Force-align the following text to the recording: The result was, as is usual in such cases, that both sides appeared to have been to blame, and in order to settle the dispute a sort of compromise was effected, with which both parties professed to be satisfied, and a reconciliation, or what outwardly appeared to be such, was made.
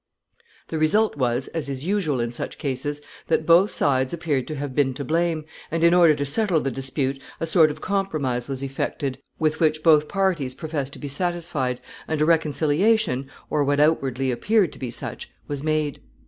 The 0.69 0.79
result 0.79 1.15
was, 1.15 1.47
as 1.49 1.69
is 1.69 1.85
usual 1.85 2.19
in 2.19 2.31
such 2.31 2.57
cases, 2.57 3.01
that 3.27 3.45
both 3.45 3.69
sides 3.69 4.13
appeared 4.13 4.47
to 4.47 4.55
have 4.55 4.73
been 4.73 4.95
to 4.95 5.05
blame, 5.05 5.45
and 5.69 5.83
in 5.83 5.93
order 5.93 6.15
to 6.15 6.25
settle 6.25 6.59
the 6.59 6.71
dispute 6.71 7.21
a 7.39 7.45
sort 7.45 7.69
of 7.69 7.81
compromise 7.81 8.47
was 8.49 8.63
effected, 8.63 9.19
with 9.37 9.59
which 9.59 9.83
both 9.83 10.07
parties 10.07 10.55
professed 10.55 10.93
to 10.93 10.97
be 10.97 11.07
satisfied, 11.07 11.81
and 12.07 12.19
a 12.19 12.25
reconciliation, 12.25 13.29
or 13.47 13.63
what 13.63 13.79
outwardly 13.79 14.31
appeared 14.31 14.73
to 14.73 14.79
be 14.79 14.89
such, 14.89 15.29
was 15.47 15.61
made. 15.61 16.01